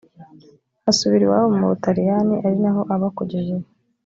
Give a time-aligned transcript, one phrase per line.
[0.91, 3.67] asubira iwabo mu ubutariyani ari na ho aba kugeza ubu